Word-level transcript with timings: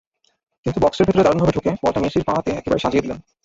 কিন্তু 0.65 0.79
বক্সের 0.79 1.05
ভেতরে 1.07 1.25
দারুণভাবে 1.25 1.55
ঢুকে 1.55 1.71
বলটা 1.83 1.99
মেসির 2.03 2.27
পাতে 2.27 2.49
একেবারে 2.53 2.83
সাজিয়ে 2.83 3.03
দিলেন। 3.03 3.19